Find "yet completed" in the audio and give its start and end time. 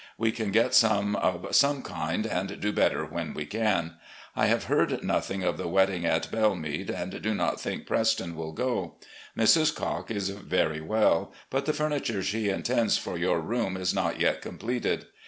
14.19-15.05